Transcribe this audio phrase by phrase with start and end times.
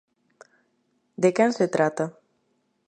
[1.25, 2.05] De quen se trata?